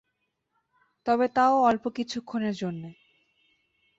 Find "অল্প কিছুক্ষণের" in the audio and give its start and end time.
1.61-2.55